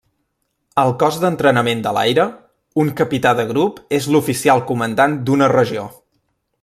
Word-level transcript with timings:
Al 0.83 0.93
Cos 1.01 1.17
d'Entrenament 1.23 1.83
de 1.87 1.91
l'Aire, 1.97 2.25
un 2.85 2.89
Capità 3.01 3.35
de 3.41 3.45
Grup 3.53 3.77
és 3.99 4.09
l'oficial 4.15 4.65
comandant 4.73 5.19
d'una 5.29 5.53
regió. 5.55 5.85